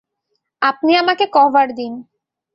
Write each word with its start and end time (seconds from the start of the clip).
আপনি 0.61 0.91
আমাকে 0.95 1.25
কভার 1.33 1.67
দিন। 1.73 1.93